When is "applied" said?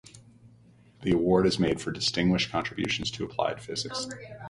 3.23-3.61